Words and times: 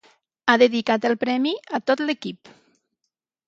Ha 0.47 0.55
dedicat 0.61 1.05
el 1.11 1.15
premi 1.25 1.53
a 1.79 1.83
tot 1.91 2.05
l'equip. 2.09 2.53